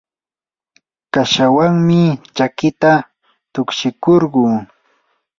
[1.13, 2.01] kashawanmi
[2.35, 2.91] chakita
[3.53, 4.41] tukshikurquu.